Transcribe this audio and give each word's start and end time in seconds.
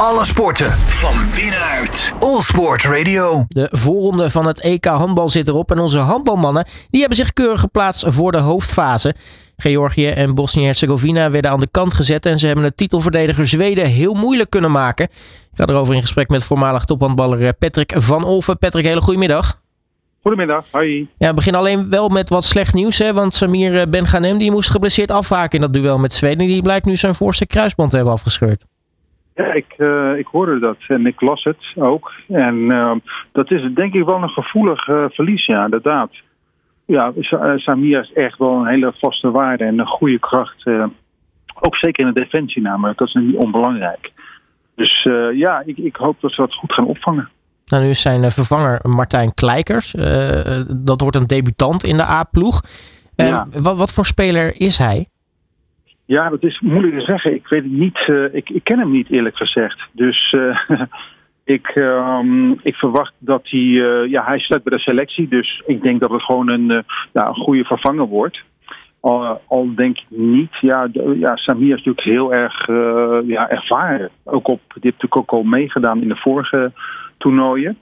Alle 0.00 0.24
sporten 0.24 0.70
van 0.72 1.14
binnenuit. 1.34 2.12
All 2.18 2.40
Sport 2.40 2.84
Radio. 2.84 3.44
De 3.48 3.68
voorronde 3.72 4.30
van 4.30 4.46
het 4.46 4.60
EK 4.60 4.84
handbal 4.84 5.28
zit 5.28 5.48
erop 5.48 5.70
en 5.70 5.78
onze 5.78 5.98
handbalmannen 5.98 6.66
die 6.90 7.00
hebben 7.00 7.18
zich 7.18 7.32
keurig 7.32 7.60
geplaatst 7.60 8.04
voor 8.08 8.32
de 8.32 8.38
hoofdfase. 8.38 9.14
Georgië 9.56 10.08
en 10.08 10.34
Bosnië-Herzegovina 10.34 11.30
werden 11.30 11.50
aan 11.50 11.60
de 11.60 11.68
kant 11.70 11.94
gezet 11.94 12.26
en 12.26 12.38
ze 12.38 12.46
hebben 12.46 12.64
het 12.64 12.76
titelverdediger 12.76 13.46
Zweden 13.46 13.86
heel 13.86 14.14
moeilijk 14.14 14.50
kunnen 14.50 14.70
maken. 14.70 15.04
Ik 15.04 15.50
ga 15.54 15.66
erover 15.66 15.94
in 15.94 16.00
gesprek 16.00 16.28
met 16.28 16.44
voormalig 16.44 16.84
tophandballer 16.84 17.52
Patrick 17.52 17.92
van 17.96 18.24
Olven. 18.24 18.58
Patrick, 18.58 18.84
hele 18.84 19.00
goedemiddag. 19.00 19.60
Goedemiddag, 20.22 20.64
hoi. 20.70 21.08
Ja, 21.18 21.28
we 21.28 21.34
beginnen 21.34 21.60
alleen 21.60 21.90
wel 21.90 22.08
met 22.08 22.28
wat 22.28 22.44
slecht 22.44 22.74
nieuws, 22.74 22.98
hè? 22.98 23.12
want 23.12 23.34
Samir 23.34 23.88
Benganem 23.88 24.38
die 24.38 24.50
moest 24.50 24.70
geblesseerd 24.70 25.10
afhaken 25.10 25.54
in 25.54 25.60
dat 25.60 25.72
duel 25.72 25.98
met 25.98 26.12
Zweden. 26.12 26.46
Die 26.46 26.62
blijkt 26.62 26.86
nu 26.86 26.96
zijn 26.96 27.14
voorste 27.14 27.46
kruisband 27.46 27.90
te 27.90 27.96
hebben 27.96 28.14
afgescheurd. 28.14 28.64
Ja, 29.36 29.52
ik, 29.52 29.74
uh, 29.76 30.18
ik 30.18 30.26
hoorde 30.26 30.58
dat 30.58 30.76
en 30.88 31.06
ik 31.06 31.20
las 31.20 31.44
het 31.44 31.64
ook. 31.74 32.12
En 32.28 32.54
uh, 32.54 32.92
dat 33.32 33.50
is 33.50 33.74
denk 33.74 33.94
ik 33.94 34.04
wel 34.04 34.22
een 34.22 34.28
gevoelig 34.28 34.88
uh, 34.88 35.04
verlies, 35.08 35.46
ja, 35.46 35.64
inderdaad. 35.64 36.10
Ja, 36.84 37.12
Samir 37.56 38.00
is 38.00 38.12
echt 38.12 38.38
wel 38.38 38.52
een 38.52 38.66
hele 38.66 38.94
vaste 38.98 39.30
waarde 39.30 39.64
en 39.64 39.78
een 39.78 39.86
goede 39.86 40.18
kracht. 40.18 40.66
ook 41.60 41.76
zeker 41.76 42.06
in 42.06 42.12
de 42.12 42.20
defensie 42.20 42.62
namelijk, 42.62 42.98
dat 42.98 43.08
is 43.08 43.14
niet 43.14 43.36
onbelangrijk. 43.36 44.12
Dus 44.74 45.08
ja, 45.34 45.62
ik, 45.64 45.76
ik 45.76 45.96
hoop 45.96 46.20
dat 46.20 46.32
ze 46.32 46.40
dat 46.40 46.54
goed 46.54 46.72
gaan 46.72 46.86
opvangen. 46.86 47.28
Nou, 47.66 47.82
nu 47.82 47.88
is 47.88 48.00
zijn 48.00 48.30
vervanger 48.30 48.80
Martijn 48.82 49.34
Kleikers. 49.34 49.90
dat 50.68 51.00
wordt 51.00 51.16
een 51.16 51.26
debutant 51.26 51.84
in 51.84 51.96
de 51.96 52.02
A-ploeg. 52.02 52.60
Ja. 53.14 53.46
Wat, 53.62 53.76
wat 53.76 53.92
voor 53.92 54.06
speler 54.06 54.60
is 54.60 54.78
hij? 54.78 55.08
Ja, 56.06 56.28
dat 56.28 56.42
is 56.42 56.60
moeilijk 56.60 56.98
te 56.98 57.04
zeggen. 57.04 57.34
Ik 57.34 57.48
weet 57.48 57.62
het 57.62 57.72
niet. 57.72 58.06
Uh, 58.06 58.34
ik, 58.34 58.50
ik, 58.50 58.64
ken 58.64 58.78
hem 58.78 58.90
niet 58.90 59.10
eerlijk 59.10 59.36
gezegd. 59.36 59.80
Dus 59.92 60.32
uh, 60.32 60.58
ik, 61.56 61.74
um, 61.74 62.56
ik 62.62 62.74
verwacht 62.74 63.12
dat 63.18 63.40
hij. 63.42 63.60
Uh, 63.60 64.10
ja, 64.10 64.24
hij 64.24 64.38
staat 64.38 64.62
bij 64.62 64.76
de 64.76 64.82
selectie. 64.82 65.28
Dus 65.28 65.62
ik 65.66 65.82
denk 65.82 66.00
dat 66.00 66.10
het 66.10 66.22
gewoon 66.22 66.48
een, 66.48 66.84
een 67.12 67.34
goede 67.34 67.64
vervanger 67.64 68.06
wordt. 68.06 68.42
Al, 69.00 69.74
denk 69.74 69.98
ik 69.98 70.06
niet. 70.08 70.52
Ja, 70.60 70.88
ja, 70.92 71.36
Samir 71.36 71.76
is 71.76 71.84
natuurlijk 71.84 72.06
heel 72.06 72.34
erg 72.34 72.66
ja, 73.26 73.48
ervaren. 73.48 74.10
Ook 74.24 74.48
op. 74.48 74.60
Heeft 74.80 75.02
natuurlijk 75.02 75.32
al 75.32 75.42
meegedaan 75.42 76.02
in 76.02 76.08
de 76.08 76.16
vorige 76.16 76.72
toernooien. 77.18 77.76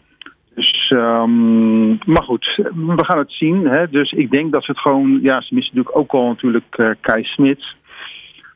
Dus, 0.55 0.91
um, 0.91 1.88
maar 1.88 2.22
goed, 2.22 2.61
we 2.75 3.05
gaan 3.05 3.19
het 3.19 3.33
zien. 3.33 3.66
Hè. 3.66 3.88
Dus 3.88 4.12
ik 4.12 4.31
denk 4.31 4.53
dat 4.53 4.64
ze 4.64 4.70
het 4.70 4.81
gewoon. 4.81 5.19
Ja, 5.22 5.41
ze 5.41 5.55
missen 5.55 5.77
natuurlijk 5.77 5.97
ook 5.97 6.12
al 6.12 6.28
natuurlijk 6.28 6.97
Kai 7.00 7.25
Smits. 7.25 7.77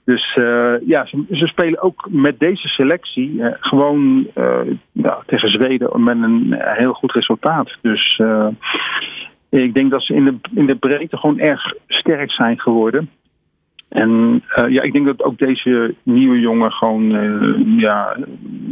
Dus 0.08 0.36
uh, 0.36 0.74
ja, 0.86 1.06
ze, 1.06 1.24
ze, 1.30 1.46
spelen 1.46 1.82
ook 1.82 2.08
met 2.10 2.38
deze 2.38 2.68
selectie 2.68 3.32
uh, 3.32 3.46
gewoon 3.60 4.26
uh, 4.34 4.58
ja, 4.92 5.22
tegen 5.26 5.48
Zweden 5.48 6.02
met 6.02 6.16
een 6.22 6.56
heel 6.58 6.92
goed 6.92 7.12
resultaat. 7.12 7.76
Dus 7.82 8.20
ik 9.48 9.74
denk 9.74 9.90
dat 9.90 10.02
ze 10.02 10.14
in 10.14 10.24
de, 10.24 10.38
in 10.54 10.66
de 10.66 10.76
breedte 10.76 11.16
gewoon 11.16 11.38
erg 11.38 11.74
sterk 11.86 12.30
zijn 12.30 12.60
geworden. 12.60 13.10
En 13.88 14.42
ja, 14.68 14.82
ik 14.82 14.92
denk 14.92 15.06
dat 15.06 15.22
ook 15.22 15.38
deze 15.38 15.94
nieuwe 16.02 16.40
jongen 16.40 16.72
gewoon 16.72 17.10
ja, 17.78 18.16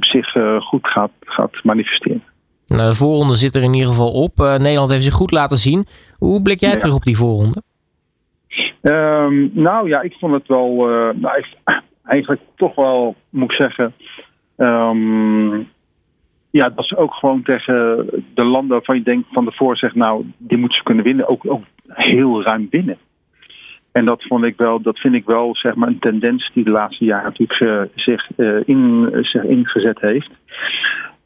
zich 0.00 0.32
goed 0.58 0.86
gaat, 0.88 1.12
gaat 1.20 1.62
manifesteren. 1.62 2.22
Nou, 2.66 2.90
de 2.90 2.96
voorronde 2.96 3.36
zit 3.36 3.54
er 3.54 3.62
in 3.62 3.74
ieder 3.74 3.88
geval 3.88 4.12
op. 4.12 4.36
Nederland 4.36 4.90
heeft 4.90 5.04
zich 5.04 5.14
goed 5.14 5.30
laten 5.30 5.56
zien. 5.56 5.86
Hoe 6.18 6.42
blik 6.42 6.60
jij 6.60 6.70
ja. 6.70 6.76
terug 6.76 6.94
op 6.94 7.04
die 7.04 7.16
voorronde? 7.16 7.62
Um, 8.82 9.50
nou 9.52 9.88
ja, 9.88 10.00
ik 10.00 10.16
vond 10.18 10.32
het 10.32 10.46
wel. 10.46 10.90
Uh, 10.90 11.14
nou, 11.14 11.44
eigenlijk 12.04 12.42
toch 12.56 12.74
wel, 12.74 13.14
moet 13.30 13.50
ik 13.50 13.56
zeggen. 13.56 13.94
Um, 14.56 15.68
ja, 16.50 16.68
dat 16.68 16.86
ze 16.86 16.96
ook 16.96 17.14
gewoon 17.14 17.42
tegen 17.42 18.06
de 18.34 18.44
landen 18.44 18.76
waarvan 18.76 18.96
je 18.96 19.02
denkt 19.02 19.28
van 19.32 19.44
tevoren 19.44 19.76
zegt, 19.76 19.94
nou, 19.94 20.24
die 20.38 20.58
moeten 20.58 20.76
ze 20.76 20.84
kunnen 20.84 21.04
winnen, 21.04 21.28
ook, 21.28 21.50
ook 21.50 21.64
heel 21.86 22.42
ruim 22.42 22.66
winnen. 22.70 22.98
En 23.92 24.04
dat 24.04 24.22
vond 24.22 24.44
ik 24.44 24.56
wel, 24.56 24.80
dat 24.80 24.98
vind 24.98 25.14
ik 25.14 25.26
wel 25.26 25.56
zeg 25.56 25.74
maar 25.74 25.88
een 25.88 25.98
tendens 25.98 26.50
die 26.54 26.64
de 26.64 26.70
laatste 26.70 27.04
jaren 27.04 27.24
natuurlijk 27.24 27.60
uh, 27.60 27.82
zich, 27.94 28.28
uh, 28.36 28.60
in, 28.64 29.08
zich 29.20 29.42
ingezet 29.42 30.00
heeft. 30.00 30.30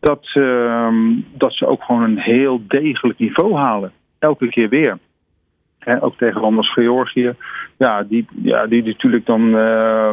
Dat, 0.01 0.31
uh, 0.35 0.95
dat 1.35 1.53
ze 1.53 1.67
ook 1.67 1.83
gewoon 1.83 2.03
een 2.03 2.19
heel 2.19 2.63
degelijk 2.67 3.19
niveau 3.19 3.55
halen. 3.55 3.93
Elke 4.19 4.49
keer 4.49 4.69
weer 4.69 4.99
ook 6.01 6.17
tegen 6.17 6.41
landen 6.41 6.59
als 6.59 6.73
Georgië. 6.73 7.35
Ja, 7.77 8.03
die, 8.03 8.27
ja, 8.43 8.67
die, 8.67 8.83
natuurlijk 8.83 9.27
dan 9.27 9.41
uh, 9.41 10.13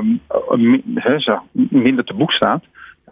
minder 1.70 2.06
te 2.06 2.14
boek 2.14 2.32
staat. 2.32 2.64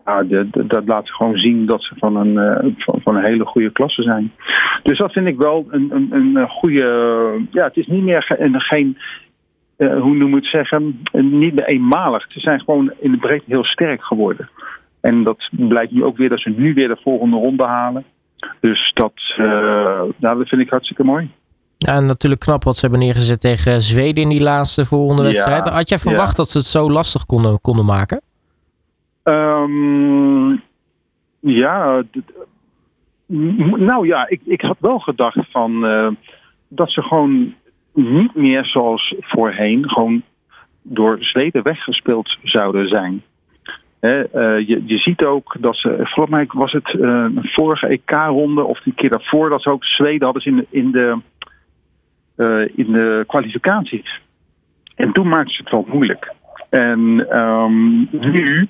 Ja, 0.06 0.24
dat 0.50 0.86
laat 0.86 1.10
gewoon 1.10 1.38
zien 1.38 1.66
dat 1.66 1.84
ze 1.84 1.96
van 1.98 2.16
een, 2.16 2.64
uh, 2.66 2.74
van, 2.78 3.16
een 3.16 3.24
hele 3.24 3.46
goede 3.46 3.72
klasse 3.72 4.02
zijn. 4.02 4.32
Dus 4.84 4.98
dat 4.98 5.12
vind 5.12 5.28
ik 5.28 5.38
wel 5.38 5.68
een, 5.70 5.92
een, 5.92 6.36
een 6.36 6.50
goede. 6.50 6.86
Ja, 7.52 7.64
het 7.64 7.78
is 7.78 7.88
niet 7.88 8.04
meer 8.04 8.24
ge, 8.24 8.54
geen. 8.58 8.98
Hoe 9.78 10.16
noem 10.16 10.30
je 10.30 10.36
het 10.36 10.46
zeggen? 10.46 11.02
Niet 11.12 11.54
meer 11.54 11.66
eenmalig. 11.66 12.26
Ze 12.30 12.40
zijn 12.40 12.60
gewoon 12.60 12.92
in 13.00 13.12
de 13.12 13.18
breedte 13.18 13.46
heel 13.48 13.64
sterk 13.64 14.04
geworden. 14.04 14.50
En 15.02 15.24
dat 15.24 15.50
blijkt 15.50 15.92
nu 15.92 16.04
ook 16.04 16.18
weer 16.18 16.30
dat 16.30 16.40
ze 16.40 16.50
nu 16.50 16.74
weer 16.74 16.88
de 16.88 17.00
volgende 17.02 17.36
ronde 17.36 17.64
halen. 17.64 18.04
Dus 18.60 18.92
dat, 18.94 19.14
nou, 20.18 20.38
dat 20.38 20.48
vind 20.48 20.62
ik 20.62 20.70
hartstikke 20.70 21.04
mooi. 21.04 21.30
Ja, 21.86 22.00
natuurlijk 22.00 22.42
knap 22.42 22.64
wat 22.64 22.76
ze 22.76 22.82
hebben 22.82 23.00
neergezet 23.00 23.42
tegen 23.42 23.82
Zweden 23.82 24.24
in 24.24 24.30
die 24.30 24.42
laatste 24.42 24.86
volgende 24.86 25.24
wedstrijd. 25.24 25.70
Had 25.70 25.90
jij 25.90 25.98
verwacht 26.00 26.36
dat 26.36 26.50
ze 26.50 26.58
het 26.58 26.68
zo 26.68 26.90
lastig 26.90 27.26
konden, 27.26 27.62
konden 27.62 27.86
maken? 27.86 28.22
Um, 29.24 30.62
ja, 31.40 32.04
nou 33.78 34.08
ja, 34.08 34.30
ik, 34.30 34.42
ik 34.46 34.62
had 34.62 34.78
wel 34.80 35.00
gedacht 35.00 35.52
van 35.52 35.86
uh, 35.86 36.08
dat 36.68 36.92
ze 36.92 37.02
gewoon 37.02 37.54
niet 37.94 38.36
meer 38.36 38.66
zoals 38.66 39.16
voorheen 39.20 39.90
gewoon 39.90 40.22
door 40.82 41.18
Zweden 41.20 41.64
weggespeeld 41.64 42.38
zouden 42.44 42.88
zijn. 42.88 43.24
He, 44.00 44.20
uh, 44.20 44.68
je, 44.68 44.84
je 44.86 44.98
ziet 44.98 45.26
ook 45.26 45.56
dat 45.60 45.76
ze, 45.76 45.90
volgens 45.90 46.36
mij 46.36 46.46
was 46.48 46.72
het 46.72 46.94
uh, 46.94 47.26
vorige 47.34 47.88
EK-ronde 47.88 48.64
of 48.64 48.82
die 48.82 48.94
keer 48.94 49.10
daarvoor 49.10 49.50
dat 49.50 49.62
ze 49.62 49.70
ook 49.70 49.84
Zweden 49.84 50.24
hadden 50.24 50.42
ze 50.42 50.50
in 50.50 50.56
de, 50.56 50.68
in 50.70 50.92
de 50.92 51.18
in 52.76 52.92
de 52.92 53.24
kwalificaties. 53.28 54.22
En 54.96 55.12
toen 55.12 55.28
maakte 55.28 55.54
ze 55.54 55.62
het 55.62 55.72
wel 55.72 55.86
moeilijk. 55.88 56.34
En 56.70 57.40
um, 57.40 58.08
nu, 58.12 58.68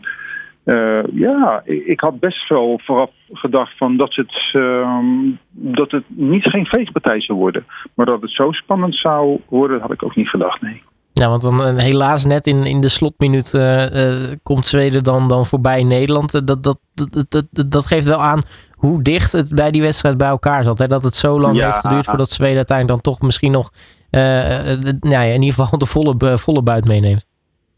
uh, 0.66 1.04
ja, 1.14 1.62
ik 1.64 2.00
had 2.00 2.20
best 2.20 2.50
wel 2.50 2.80
vooraf 2.84 3.12
gedacht 3.32 3.78
van 3.78 3.98
dat 3.98 4.16
het, 4.16 4.54
um, 4.54 5.40
dat 5.52 5.92
het 5.92 6.04
niet 6.08 6.44
geen 6.44 6.66
feestpartij 6.66 7.22
zou 7.22 7.40
worden. 7.40 7.66
Maar 7.94 8.06
dat 8.06 8.22
het 8.22 8.32
zo 8.32 8.52
spannend 8.52 8.96
zou 8.96 9.40
worden, 9.50 9.82
had 9.82 9.92
ik 9.92 10.04
ook 10.04 10.16
niet 10.16 10.30
gedacht, 10.30 10.62
nee. 10.62 10.84
Ja, 11.22 11.30
want 11.30 11.42
dan 11.42 11.62
uh, 11.62 11.78
helaas 11.78 12.26
net 12.26 12.48
in, 12.48 12.64
in 12.64 12.82
de 12.82 12.88
slotminuut 12.88 13.54
uh, 13.54 13.96
uh, 13.96 14.32
komt 14.44 14.68
Zweden 14.68 15.04
dan, 15.04 15.28
dan 15.28 15.46
voorbij 15.46 15.84
Nederland. 15.84 16.32
Dat, 16.32 16.64
dat, 16.64 16.80
dat, 16.94 17.46
dat, 17.52 17.72
dat 17.72 17.86
geeft 17.86 18.08
wel 18.08 18.22
aan 18.22 18.42
hoe 18.72 19.02
dicht 19.02 19.32
het 19.32 19.56
bij 19.56 19.72
die 19.72 19.82
wedstrijd 19.82 20.18
bij 20.18 20.28
elkaar 20.28 20.64
zat. 20.64 20.80
Hè? 20.80 20.88
Dat 20.88 21.04
het 21.04 21.16
zo 21.16 21.40
lang 21.40 21.62
heeft 21.62 21.80
geduurd 21.80 22.06
voordat 22.06 22.30
Zweden 22.30 22.56
uiteindelijk 22.56 23.04
dan 23.04 23.14
toch 23.14 23.22
misschien 23.22 23.52
nog 23.52 23.72
nou 24.12 25.10
ja, 25.10 25.22
in 25.22 25.42
ieder 25.42 25.64
geval 25.64 25.80
de 25.80 25.86
volle, 25.86 26.38
volle 26.38 26.62
buit 26.62 26.86
meeneemt. 26.86 27.28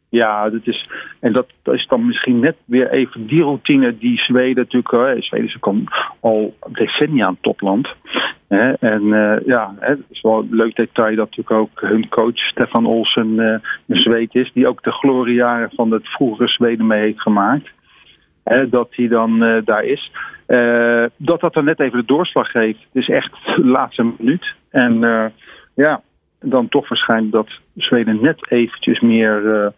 Ja, 0.10 0.50
dat 0.50 0.62
is, 0.64 0.90
en 1.20 1.34
dat, 1.34 1.48
is 1.64 1.88
dan 1.88 2.06
misschien 2.06 2.40
net 2.40 2.56
weer 2.66 2.92
even 2.92 3.28
die 3.28 3.42
routine 3.42 3.98
die 3.98 4.18
Zweden 4.18 4.56
natuurlijk. 4.56 4.92
Hè, 4.92 5.22
Zweden 5.22 5.48
is 5.48 5.90
al 6.20 6.56
decennia 6.68 7.28
een 7.28 7.38
topland. 7.42 7.88
Hè, 8.48 8.72
en 8.72 9.04
uh, 9.04 9.36
ja, 9.46 9.76
het 9.80 10.00
is 10.10 10.22
wel 10.22 10.40
een 10.40 10.56
leuk 10.56 10.76
detail 10.76 11.16
dat 11.16 11.30
natuurlijk 11.30 11.60
ook 11.60 11.82
hun 11.90 12.10
coach 12.10 12.38
Stefan 12.38 12.86
Olsen 12.86 13.28
uh, 13.28 13.56
een 13.88 14.00
Zweed 14.00 14.36
is, 14.36 14.52
die 14.54 14.68
ook 14.68 14.84
de 14.84 14.92
gloriejaren 14.92 15.70
van 15.76 15.92
het 15.92 16.08
vroegere 16.08 16.48
Zweden 16.48 16.88
mee 16.88 17.02
heeft 17.02 17.22
gemaakt. 17.22 17.70
Dat 18.70 18.88
hij 18.92 19.08
dan 19.08 19.62
daar 19.66 19.84
is. 19.84 20.12
dat 21.18 21.40
dat 21.40 21.54
dan 21.54 21.66
net 21.66 21.80
even 21.80 22.00
de 22.00 22.06
doorslag 22.06 22.52
geeft. 22.52 22.80
Het 22.80 23.04
is 23.04 23.10
echt 23.10 23.32
de 23.56 23.66
laatste 23.66 24.14
minuut. 24.18 24.54
En 24.70 25.00
ja, 25.74 26.02
dan 26.40 26.68
toch 26.70 26.90
waarschijnlijk 26.90 27.32
dat 27.32 27.50
Zweden 27.76 28.22
net 28.22 28.52
eventjes 28.52 29.00
meer 29.00 29.74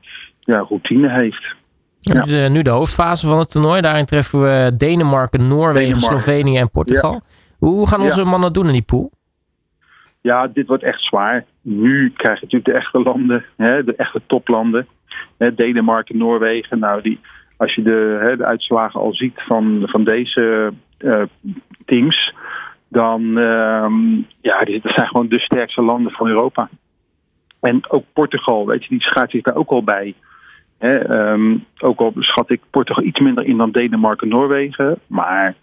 ja, 0.50 0.60
routine 0.60 1.10
heeft. 1.10 1.56
Ja. 2.00 2.22
De, 2.22 2.48
nu 2.52 2.62
de 2.62 2.70
hoofdfase 2.70 3.28
van 3.28 3.40
het 3.40 3.52
toernooi. 3.52 3.82
Daarin 3.82 4.06
treffen 4.06 4.42
we 4.42 4.76
Denemarken, 4.78 5.48
Noorwegen, 5.48 5.94
Denemarken. 5.94 6.20
Slovenië 6.20 6.58
en 6.58 6.72
Portugal. 6.72 7.14
Ja. 7.14 7.22
Hoe 7.60 7.88
gaan 7.88 8.02
onze 8.02 8.24
mannen 8.24 8.54
doen 8.54 8.66
in 8.66 8.72
die 8.72 8.82
pool? 8.82 9.12
Ja, 10.22 10.48
dit 10.48 10.68
wordt 10.68 10.84
echt 10.84 11.02
zwaar. 11.02 11.46
Nu 11.62 12.12
krijg 12.16 12.40
je 12.40 12.46
natuurlijk 12.46 12.72
de 12.72 12.78
echte 12.78 13.00
landen, 13.00 13.46
hè, 13.58 13.84
de 13.84 13.96
echte 13.96 14.22
toplanden. 14.28 14.88
Hè, 15.38 15.56
Denemarken, 15.56 16.18
Noorwegen. 16.18 16.80
Nou, 16.80 17.02
die, 17.02 17.20
als 17.58 17.76
je 17.76 17.82
de, 17.82 18.18
hè, 18.22 18.38
de 18.38 18.46
uitslagen 18.46 19.00
al 19.00 19.14
ziet 19.14 19.42
van, 19.48 19.84
van 19.86 20.04
deze 20.04 20.74
uh, 21.00 21.22
teams, 21.86 22.34
dan 22.88 23.22
uh, 23.22 23.92
ja, 24.42 24.64
dat 24.64 24.94
zijn 24.96 25.08
gewoon 25.08 25.28
de 25.28 25.40
sterkste 25.40 25.82
landen 25.82 26.12
van 26.12 26.28
Europa. 26.28 26.70
En 27.60 27.90
ook 27.90 28.04
Portugal, 28.14 28.66
weet 28.66 28.84
je, 28.84 28.90
die 28.90 29.02
schaart 29.02 29.32
zich 29.32 29.42
daar 29.42 29.56
ook 29.56 29.70
al 29.70 29.84
bij. 29.84 30.16
Hè, 30.80 30.98
ehm, 30.98 31.58
ook 31.80 32.00
al 32.00 32.14
schat 32.18 32.50
ik 32.50 32.62
Portugal 32.70 33.04
iets 33.04 33.20
minder 33.20 33.46
in 33.46 33.58
dan 33.58 33.72
Denemarken 33.72 34.30
en 34.30 34.36
Noorwegen. 34.36 35.00
Maar 35.08 35.56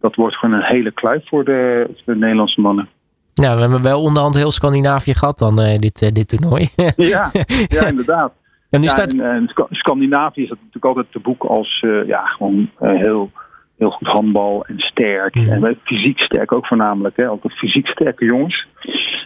dat 0.00 0.14
wordt 0.14 0.36
gewoon 0.36 0.54
een 0.54 0.64
hele 0.64 0.92
kluif 0.92 1.28
voor 1.28 1.44
de, 1.44 1.86
voor 1.86 2.12
de 2.12 2.18
Nederlandse 2.18 2.60
mannen. 2.60 2.88
Ja, 3.34 3.54
we 3.54 3.60
hebben 3.60 3.82
wel 3.82 4.02
onderhand 4.02 4.34
heel 4.34 4.50
Scandinavië 4.50 5.14
gehad 5.14 5.38
dan, 5.38 5.60
uh, 5.60 5.78
dit, 5.78 6.02
uh, 6.02 6.08
dit 6.12 6.28
toernooi. 6.28 6.68
ja, 6.96 7.30
ja, 7.76 7.86
inderdaad. 7.86 8.32
En, 8.70 8.80
nu 8.80 8.86
ja, 8.86 8.92
staat... 8.92 9.12
en, 9.12 9.20
en 9.20 9.50
Scandinavië 9.70 10.42
is 10.42 10.48
natuurlijk 10.48 10.84
altijd 10.84 11.06
te 11.12 11.18
boek 11.18 11.44
als 11.44 11.84
ja, 12.06 12.26
gewoon 12.26 12.70
heel, 12.78 13.30
heel 13.78 13.90
goed 13.90 14.08
handbal 14.08 14.64
en 14.66 14.78
sterk. 14.78 15.34
Mhm. 15.34 15.64
En 15.64 15.78
fysiek 15.84 16.18
sterk 16.18 16.52
ook 16.52 16.66
voornamelijk. 16.66 17.16
Hè? 17.16 17.26
Altijd 17.26 17.52
fysiek 17.52 17.86
sterke 17.86 18.24
jongens. 18.24 18.66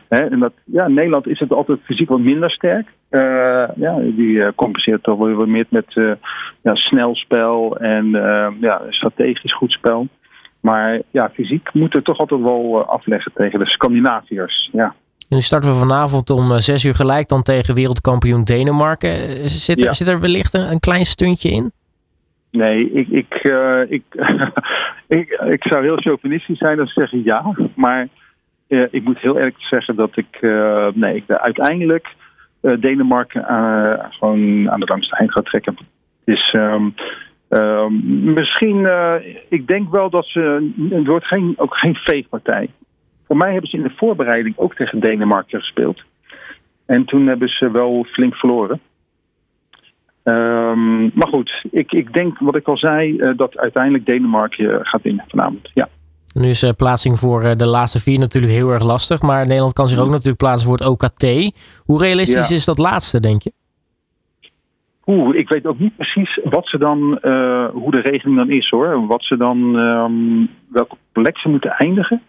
En 0.09 0.39
dat, 0.39 0.53
ja, 0.65 0.85
in 0.87 0.95
Nederland 0.95 1.27
is 1.27 1.39
het 1.39 1.53
altijd 1.53 1.79
fysiek 1.83 2.09
wat 2.09 2.21
minder 2.21 2.51
sterk. 2.51 2.87
ja, 3.77 3.99
die 4.17 4.55
compenseert 4.55 5.03
toch 5.03 5.19
wel 5.19 5.37
weer 5.37 5.49
meer 5.49 5.67
met 5.69 5.93
ja, 6.63 6.75
snel 6.75 7.15
spel 7.15 7.77
en 7.79 8.07
ja, 8.61 8.83
strategisch 8.89 9.55
goed 9.55 9.73
spel. 9.73 10.09
Maar 10.61 11.01
ja, 11.11 11.31
fysiek 11.35 11.69
moet 11.73 11.95
er 11.95 12.03
toch 12.03 12.19
altijd 12.19 12.41
wel 12.41 12.85
afleggen 12.85 13.33
tegen 13.35 13.59
de 13.59 13.71
Scandinaviërs. 13.71 14.69
Ja. 14.73 14.95
En 15.29 15.37
nu 15.37 15.41
starten 15.41 15.71
we 15.73 15.77
vanavond 15.79 16.31
om 16.31 16.61
zes 16.61 16.85
uur 16.85 16.95
gelijk 16.95 17.29
dan 17.29 17.43
tegen 17.43 17.75
wereldkampioen 17.75 18.45
Denemarken. 18.45 19.49
Zit 19.49 19.79
er, 19.79 19.85
Ja. 19.85 19.93
zit 19.93 20.09
er 20.09 20.21
wellicht 20.21 20.55
een, 20.55 20.71
een 20.71 20.81
klein 20.81 21.05
stuntje 21.05 21.51
in? 21.51 21.73
Nee, 22.51 22.93
ik, 22.93 23.09
ik, 23.09 23.51
uh, 23.51 23.81
ik, 23.89 24.03
ik, 25.19 25.29
ik 25.51 25.63
zou 25.63 25.85
heel 25.85 25.97
chauvinistisch 25.97 26.59
zijn 26.59 26.81
als 26.81 26.89
ik 26.97 27.09
zeg 27.09 27.25
ja. 27.25 27.55
Maar 27.75 28.09
uh, 28.69 28.87
ik 28.91 29.05
moet 29.05 29.19
heel 29.19 29.37
eerlijk 29.37 29.61
zeggen 29.61 29.97
dat 29.97 30.17
ik, 30.17 30.39
uh, 30.41 30.89
nee, 30.95 31.25
uiteindelijk 31.27 32.15
Denemarken 32.61 33.45
gewoon 34.11 34.71
aan 34.71 34.81
de 34.81 34.87
langste 34.87 35.17
eind 35.17 35.33
ga 35.33 35.41
trekken. 35.41 35.77
Dus 36.25 36.53
um, 36.53 36.95
um, 37.49 38.03
misschien, 38.33 38.89
ik 39.49 39.67
denk 39.67 39.91
wel 39.91 40.11
dat 40.11 40.27
ze, 40.27 40.73
het 40.91 41.07
wordt 41.07 41.27
geen, 41.27 41.55
ook 41.57 41.77
geen 41.77 41.95
veegpartij. 41.95 42.71
Voor 43.27 43.37
mij 43.37 43.53
hebben 43.53 43.71
ze 43.71 43.77
in 43.77 43.83
de 43.83 43.95
voorbereiding 43.97 44.59
ook 44.59 44.75
tegen 44.75 45.01
Denemarken 45.01 45.61
gespeeld. 45.61 46.03
En 46.87 47.05
toen 47.05 47.27
hebben 47.27 47.49
ze 47.49 47.71
wel 47.71 48.05
flink 48.05 48.35
verloren. 48.35 48.81
Um, 50.25 51.11
maar 51.15 51.29
goed, 51.29 51.65
ik, 51.71 51.93
ik 51.93 52.13
denk 52.13 52.39
wat 52.39 52.57
ik 52.57 52.69
al 52.69 52.79
zei, 52.79 53.33
dat 53.37 53.59
uiteindelijk 53.59 54.07
Denemarken 54.07 54.87
gaat 54.87 55.03
winnen 55.03 55.25
vanavond. 55.29 55.71
Ja. 55.75 55.89
Nu 56.39 56.49
is 56.49 56.63
uh, 56.63 56.71
plaatsing 56.77 57.19
voor 57.19 57.43
uh, 57.43 57.51
de 57.57 57.67
laatste 57.67 58.01
vier 58.01 58.19
natuurlijk 58.19 58.53
heel 58.53 58.71
erg 58.71 58.83
lastig. 58.83 59.23
Maar 59.23 59.47
Nederland 59.47 59.73
kan 59.73 59.89
zich 59.89 59.99
ook 59.99 60.11
natuurlijk 60.11 60.37
plaatsen 60.37 60.69
voor 60.69 60.77
het 60.77 60.87
OKT. 60.87 61.25
Hoe 61.85 62.01
realistisch 62.01 62.49
ja. 62.49 62.55
is 62.55 62.65
dat 62.65 62.79
laatste, 62.79 63.21
denk 63.21 63.43
je? 63.43 63.53
Oeh, 65.07 65.37
ik 65.37 65.49
weet 65.49 65.67
ook 65.67 65.79
niet 65.79 65.97
precies 65.97 66.41
wat 66.45 66.69
ze 66.69 66.79
dan, 66.79 67.01
hoe 67.73 67.91
de 67.91 68.01
regeling 68.01 68.37
dan 68.37 68.51
is 68.51 68.69
hoor. 68.69 69.07
Wat 69.07 69.23
ze 69.23 69.37
dan, 69.37 69.75
um, 69.75 70.51
welke 70.69 70.97
plek 71.13 71.39
ze 71.39 71.49
moeten 71.49 71.71
eindigen. 71.71 72.23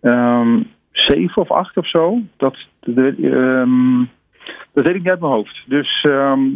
Um, 0.00 0.70
zeven 0.92 1.42
of 1.42 1.50
acht 1.50 1.76
of 1.76 1.88
zo. 1.88 2.18
Dat, 2.36 2.56
de, 2.80 3.16
um, 3.30 4.10
dat 4.72 4.86
weet 4.86 4.96
ik 4.96 5.02
niet 5.02 5.10
uit 5.10 5.20
mijn 5.20 5.32
hoofd. 5.32 5.62
Dus 5.66 6.02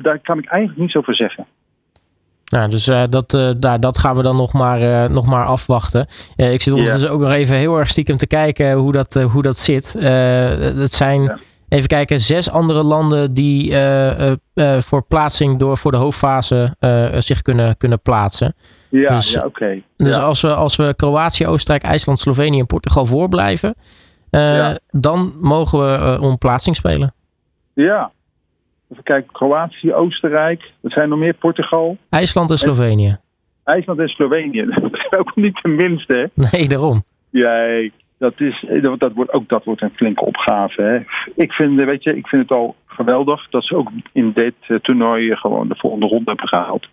daar 0.02 0.18
kan 0.18 0.38
ik 0.38 0.46
eigenlijk 0.46 0.80
niets 0.80 0.96
over 0.96 1.14
zeggen. 1.14 1.46
Nou, 2.48 2.70
dus 2.70 2.88
uh, 2.88 3.02
dat, 3.10 3.34
uh, 3.34 3.50
daar, 3.56 3.80
dat 3.80 3.98
gaan 3.98 4.16
we 4.16 4.22
dan 4.22 4.36
nog 4.36 4.52
maar, 4.52 4.80
uh, 4.80 5.04
nog 5.04 5.26
maar 5.26 5.44
afwachten. 5.44 6.06
ik 6.36 6.62
zit 6.62 6.72
ondertussen 6.72 7.08
yeah. 7.08 7.12
ook 7.12 7.20
nog 7.20 7.32
even 7.32 7.56
heel 7.56 7.78
erg 7.78 7.88
stiekem 7.88 8.16
te 8.16 8.26
kijken 8.26 8.72
hoe 8.72 8.92
dat, 8.92 9.14
hoe 9.14 9.42
dat 9.42 9.56
zit. 9.58 9.92
het 9.98 10.92
zijn, 10.92 11.38
even 11.68 11.88
kijken, 11.88 12.20
zes 12.20 12.50
andere 12.50 12.82
landen 12.82 13.34
die 13.34 13.76
voor 14.78 15.02
plaatsing 15.02 15.58
door 15.58 15.76
voor 15.76 15.90
de 15.90 15.96
hoofdfase 15.96 16.76
zich 17.18 17.42
kunnen, 17.42 17.76
kunnen 17.76 18.00
plaatsen. 18.00 18.54
Ja, 18.88 19.16
dus, 19.16 19.32
ja 19.32 19.38
oké. 19.38 19.48
Okay. 19.48 19.84
Dus 19.96 20.16
ja. 20.16 20.22
als, 20.22 20.40
we, 20.40 20.54
als 20.54 20.76
we 20.76 20.94
Kroatië, 20.96 21.46
Oostenrijk, 21.46 21.82
IJsland, 21.82 22.18
Slovenië 22.18 22.58
en 22.58 22.66
Portugal 22.66 23.06
voorblijven, 23.06 23.74
ja. 24.30 24.78
dan 24.90 25.32
mogen 25.40 25.78
we 25.78 26.20
om 26.20 26.38
plaatsing 26.38 26.76
spelen. 26.76 27.14
Ja. 27.74 28.12
Even 28.88 29.04
kijken, 29.04 29.32
Kroatië, 29.32 29.92
Oostenrijk. 29.92 30.72
Er 30.82 30.90
zijn 30.90 31.08
nog 31.08 31.18
meer, 31.18 31.34
Portugal. 31.34 31.96
IJsland 32.08 32.50
en 32.50 32.58
Slovenië. 32.58 33.08
En, 33.08 33.20
IJsland 33.64 33.98
en 33.98 34.08
Slovenië. 34.08 34.64
Dat 34.80 34.92
is 34.92 35.12
ook 35.18 35.36
niet 35.36 35.58
de 35.62 35.68
minste, 35.68 36.16
hè? 36.16 36.46
Nee, 36.50 36.68
daarom. 36.68 37.04
Ja, 37.30 37.66
dat, 38.18 38.40
is, 38.40 38.64
dat, 38.82 38.98
dat 39.00 39.12
wordt, 39.12 39.32
ook 39.32 39.48
dat 39.48 39.64
wordt 39.64 39.82
een 39.82 39.94
flinke 39.94 40.24
opgave. 40.24 40.82
Hè? 40.82 40.98
Ik, 41.42 41.52
vind, 41.52 41.76
weet 41.76 42.02
je, 42.02 42.16
ik 42.16 42.26
vind 42.26 42.42
het 42.42 42.50
al 42.50 42.76
geweldig 42.86 43.48
dat 43.50 43.64
ze 43.64 43.76
ook 43.76 43.90
in 44.12 44.32
dit 44.32 44.54
uh, 44.68 44.78
toernooi 44.78 45.36
gewoon 45.36 45.68
de 45.68 45.76
volgende 45.76 46.06
ronde 46.06 46.30
hebben 46.30 46.48
gehaald. 46.48 46.86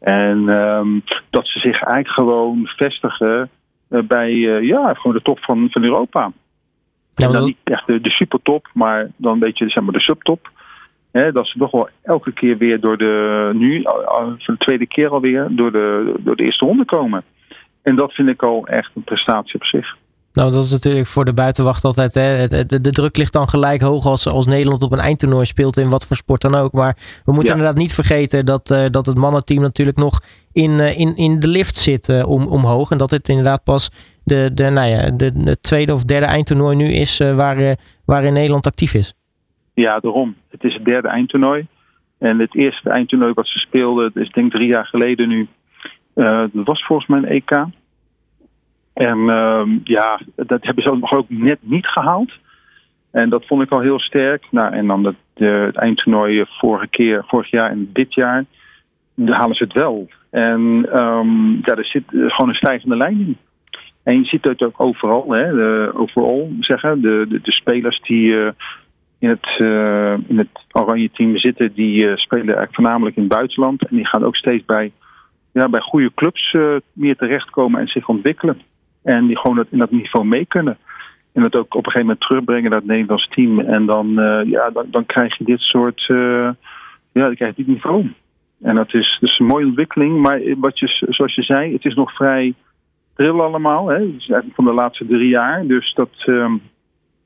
En 0.00 0.48
um, 0.48 1.02
dat 1.30 1.46
ze 1.46 1.58
zich 1.58 1.82
eigenlijk 1.82 2.08
gewoon 2.08 2.66
vestigen 2.66 3.50
uh, 3.90 4.02
bij 4.02 4.32
uh, 4.32 4.62
ja, 4.62 4.94
gewoon 4.94 5.16
de 5.16 5.22
top 5.22 5.38
van, 5.38 5.68
van 5.70 5.84
Europa. 5.84 6.32
Ja, 7.14 7.26
en 7.26 7.32
dan 7.32 7.44
niet 7.44 7.56
echt 7.64 7.86
de, 7.86 8.00
de 8.00 8.10
supertop, 8.10 8.70
maar 8.72 9.10
dan 9.16 9.32
een 9.32 9.38
beetje 9.38 9.68
zeg 9.68 9.82
maar, 9.82 9.92
de 9.92 10.00
subtop. 10.00 10.50
He, 11.12 11.32
dat 11.32 11.46
ze 11.46 11.58
toch 11.58 11.70
wel 11.70 11.88
elke 12.02 12.32
keer 12.32 12.58
weer 12.58 12.80
door 12.80 12.98
de, 12.98 13.50
nu 13.54 13.82
voor 14.38 14.54
de 14.54 14.64
tweede 14.64 14.86
keer 14.86 15.08
alweer, 15.08 15.46
door 15.50 15.72
de, 15.72 16.14
door 16.18 16.36
de 16.36 16.44
eerste 16.44 16.64
ronde 16.64 16.84
komen. 16.84 17.24
En 17.82 17.96
dat 17.96 18.12
vind 18.12 18.28
ik 18.28 18.42
al 18.42 18.66
echt 18.66 18.90
een 18.94 19.04
prestatie 19.04 19.54
op 19.54 19.64
zich. 19.64 19.96
Nou, 20.32 20.52
dat 20.52 20.64
is 20.64 20.70
natuurlijk 20.70 21.06
voor 21.06 21.24
de 21.24 21.34
buitenwacht 21.34 21.84
altijd. 21.84 22.14
Hè, 22.14 22.46
de, 22.46 22.66
de, 22.66 22.80
de 22.80 22.90
druk 22.90 23.16
ligt 23.16 23.32
dan 23.32 23.48
gelijk 23.48 23.80
hoog 23.80 24.06
als, 24.06 24.26
als 24.26 24.46
Nederland 24.46 24.82
op 24.82 24.92
een 24.92 24.98
eindtoernooi 24.98 25.44
speelt, 25.44 25.76
in 25.76 25.90
wat 25.90 26.06
voor 26.06 26.16
sport 26.16 26.40
dan 26.40 26.54
ook. 26.54 26.72
Maar 26.72 26.96
we 27.24 27.32
moeten 27.32 27.52
ja. 27.52 27.58
inderdaad 27.58 27.80
niet 27.80 27.94
vergeten 27.94 28.46
dat, 28.46 28.70
uh, 28.70 28.86
dat 28.90 29.06
het 29.06 29.16
mannenteam 29.16 29.62
natuurlijk 29.62 29.96
nog 29.96 30.20
in, 30.52 30.70
uh, 30.70 30.98
in, 30.98 31.16
in 31.16 31.40
de 31.40 31.48
lift 31.48 31.76
zit 31.76 32.08
uh, 32.08 32.28
om, 32.28 32.46
omhoog. 32.46 32.90
En 32.90 32.98
dat 32.98 33.10
het 33.10 33.28
inderdaad 33.28 33.64
pas 33.64 33.90
de, 34.24 34.50
de, 34.54 34.70
nou 34.70 34.88
ja, 34.88 35.10
de, 35.10 35.32
de 35.32 35.60
tweede 35.60 35.94
of 35.94 36.04
derde 36.04 36.26
eindtoernooi 36.26 36.76
nu 36.76 36.92
is 36.92 37.18
waar, 37.18 37.76
waarin 38.04 38.32
Nederland 38.32 38.66
actief 38.66 38.94
is. 38.94 39.14
Ja, 39.80 40.00
daarom. 40.00 40.36
Het 40.50 40.64
is 40.64 40.74
het 40.74 40.84
derde 40.84 41.08
eindtoernooi. 41.08 41.66
En 42.18 42.38
het 42.38 42.54
eerste 42.54 42.90
eindtoernooi 42.90 43.32
wat 43.32 43.46
ze 43.46 43.58
speelden, 43.58 44.10
dat 44.14 44.22
is 44.22 44.30
denk 44.30 44.46
ik 44.46 44.52
drie 44.52 44.68
jaar 44.68 44.86
geleden 44.86 45.28
nu. 45.28 45.48
Uh, 46.14 46.44
dat 46.52 46.66
was 46.66 46.84
volgens 46.84 47.08
mij 47.08 47.18
een 47.18 47.24
EK. 47.24 47.50
En 48.92 49.18
uh, 49.18 49.62
ja, 49.84 50.20
dat 50.36 50.64
hebben 50.64 50.82
ze 50.82 50.96
nog 50.96 51.12
ook 51.12 51.28
net 51.28 51.58
niet 51.60 51.86
gehaald. 51.86 52.32
En 53.10 53.28
dat 53.28 53.46
vond 53.46 53.62
ik 53.62 53.70
al 53.70 53.80
heel 53.80 54.00
sterk. 54.00 54.46
Nou, 54.50 54.72
en 54.72 54.86
dan 54.86 55.04
het, 55.04 55.16
uh, 55.36 55.62
het 55.62 55.76
eindtoernooi 55.76 56.44
vorige 56.48 56.88
keer, 56.88 57.24
vorig 57.26 57.50
jaar 57.50 57.70
en 57.70 57.90
dit 57.92 58.14
jaar, 58.14 58.44
dan 59.14 59.34
halen 59.34 59.56
ze 59.56 59.64
het 59.64 59.72
wel. 59.72 60.08
En 60.30 60.60
um, 60.96 61.60
ja, 61.62 61.74
er 61.74 61.84
zit 61.84 62.04
gewoon 62.08 62.48
een 62.48 62.54
stijgende 62.54 62.96
lijn 62.96 63.20
in. 63.20 63.36
En 64.02 64.18
je 64.18 64.24
ziet 64.24 64.44
het 64.44 64.62
ook 64.62 64.80
overal, 64.80 65.32
hè, 65.32 65.54
de, 65.54 65.90
overal 65.94 66.52
zeggen, 66.60 67.00
de, 67.00 67.26
de, 67.28 67.40
de 67.42 67.52
spelers 67.52 68.00
die 68.00 68.26
uh, 68.26 68.48
in 69.20 69.28
het, 69.28 69.58
uh, 69.58 70.12
in 70.12 70.38
het 70.38 70.48
oranje 70.72 71.10
team 71.10 71.38
zitten, 71.38 71.72
die 71.72 72.04
uh, 72.04 72.16
spelen 72.16 72.44
eigenlijk 72.44 72.74
voornamelijk 72.74 73.16
in 73.16 73.22
het 73.22 73.32
buitenland. 73.32 73.88
En 73.88 73.96
die 73.96 74.06
gaan 74.06 74.24
ook 74.24 74.36
steeds 74.36 74.64
bij, 74.64 74.92
ja, 75.52 75.68
bij 75.68 75.80
goede 75.80 76.10
clubs 76.14 76.52
uh, 76.52 76.76
meer 76.92 77.16
terechtkomen 77.16 77.80
en 77.80 77.88
zich 77.88 78.08
ontwikkelen. 78.08 78.60
En 79.02 79.26
die 79.26 79.38
gewoon 79.38 79.56
dat, 79.56 79.66
in 79.70 79.78
dat 79.78 79.90
niveau 79.90 80.26
mee 80.26 80.46
kunnen. 80.46 80.78
En 81.32 81.42
dat 81.42 81.54
ook 81.54 81.74
op 81.74 81.86
een 81.86 81.92
gegeven 81.92 82.06
moment 82.06 82.20
terugbrengen 82.20 82.70
naar 82.70 82.78
het 82.78 82.88
Nederlands 82.88 83.28
team. 83.28 83.60
En 83.60 83.86
dan, 83.86 84.12
ja, 84.46 84.70
dan, 84.70 84.86
dan 84.90 85.06
krijg 85.06 85.38
je 85.38 85.44
dit 85.44 85.60
soort, 85.60 86.04
ja, 86.06 86.56
dan 87.12 87.34
krijg 87.34 87.56
je 87.56 87.64
dit 87.64 87.66
niveau. 87.66 88.12
En 88.62 88.74
dat 88.74 88.94
is 88.94 89.18
dus 89.20 89.38
een 89.38 89.46
mooie 89.46 89.66
ontwikkeling. 89.66 90.22
Maar 90.22 90.40
wat 90.56 90.78
je, 90.78 91.06
zoals 91.08 91.34
je 91.34 91.42
zei, 91.42 91.72
het 91.72 91.84
is 91.84 91.94
nog 91.94 92.12
vrij 92.14 92.54
pril 93.14 93.42
allemaal. 93.42 93.88
Hè? 93.88 93.94
Het 93.94 94.04
is 94.04 94.28
eigenlijk 94.28 94.54
van 94.54 94.64
de 94.64 94.72
laatste 94.72 95.06
drie 95.06 95.28
jaar. 95.28 95.66
Dus 95.66 95.94
dat, 95.94 96.10
um, 96.26 96.62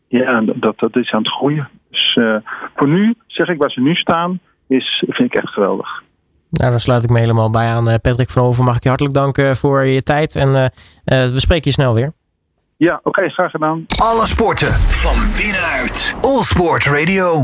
ja, 0.09 0.41
dat, 0.41 0.79
dat 0.79 0.97
is 0.97 1.13
aan 1.13 1.23
het 1.23 1.33
groeien. 1.33 1.69
Dus 2.15 2.25
uh, 2.25 2.37
voor 2.77 2.89
nu, 2.89 3.15
zeg 3.27 3.49
ik, 3.49 3.59
waar 3.59 3.71
ze 3.71 3.81
nu 3.81 3.95
staan, 3.95 4.41
is, 4.67 5.05
vind 5.09 5.35
ik 5.35 5.43
echt 5.43 5.53
geweldig. 5.53 6.03
Nou, 6.51 6.71
daar 6.71 6.81
sluit 6.81 7.05
ik 7.05 7.11
me 7.11 7.19
helemaal 7.19 7.51
bij 7.51 7.69
aan. 7.69 8.01
Patrick 8.01 8.31
van 8.31 8.43
Hoven, 8.43 8.65
mag 8.65 8.77
ik 8.77 8.83
je 8.83 8.89
hartelijk 8.89 9.15
danken 9.15 9.57
voor 9.57 9.85
je 9.85 10.03
tijd. 10.03 10.37
En 10.37 10.49
uh, 10.49 10.63
uh, 10.63 10.69
we 11.05 11.41
spreken 11.41 11.65
je 11.65 11.73
snel 11.73 11.95
weer. 11.95 12.13
Ja, 12.77 12.95
oké, 12.95 13.09
okay, 13.09 13.29
graag 13.29 13.51
gedaan. 13.51 13.85
Alle 14.03 14.27
sporten 14.27 14.73
van 14.73 15.17
binnenuit. 15.37 16.15
All 16.21 16.43
Sport 16.43 16.87
Radio. 16.87 17.43